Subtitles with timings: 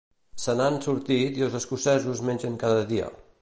[0.43, 3.13] Se n'han sortit i els escocesos mengen cada dia.